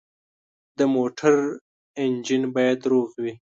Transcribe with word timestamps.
د 0.77 0.79
موټر 0.95 1.35
انجن 2.03 2.43
باید 2.55 2.79
روغ 2.91 3.09
وي. 3.23 3.33